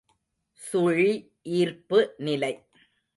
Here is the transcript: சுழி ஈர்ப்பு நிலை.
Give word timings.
சுழி 0.59 1.11
ஈர்ப்பு 1.43 1.99
நிலை. 2.17 2.53